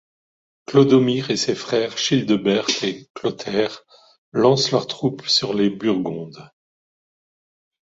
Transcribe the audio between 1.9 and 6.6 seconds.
Childebert et Clotaire lancent leurs troupes sur les Burgondes.